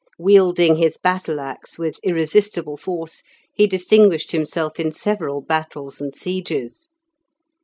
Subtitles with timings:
[0.17, 3.21] Wielding his battle axe with irresistible force,
[3.53, 6.87] he distinguished himself in several battles and sieges.